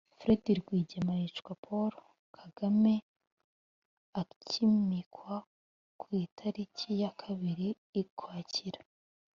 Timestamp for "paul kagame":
1.65-2.93